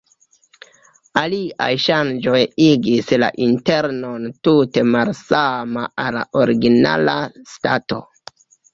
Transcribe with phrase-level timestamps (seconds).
[1.21, 7.23] Aliaj ŝanĝoj igis la internon tute malsama al la originala
[7.57, 8.07] stato.